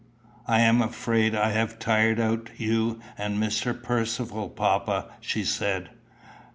"I 0.47 0.61
am 0.61 0.81
afraid 0.81 1.35
I 1.35 1.51
have 1.51 1.77
tired 1.77 2.19
out 2.19 2.49
you 2.57 2.99
and 3.19 3.37
Mr. 3.37 3.79
Percivale, 3.79 4.49
papa," 4.49 5.11
she 5.19 5.45
said. 5.45 5.91